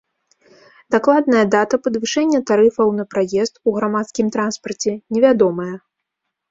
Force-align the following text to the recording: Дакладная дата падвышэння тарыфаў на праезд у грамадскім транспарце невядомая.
Дакладная 0.95 1.43
дата 1.57 1.75
падвышэння 1.87 2.39
тарыфаў 2.53 2.87
на 3.01 3.07
праезд 3.15 3.53
у 3.67 3.75
грамадскім 3.79 4.27
транспарце 4.39 4.91
невядомая. 5.13 5.73